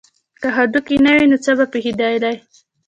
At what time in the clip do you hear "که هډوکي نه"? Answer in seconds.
0.41-1.11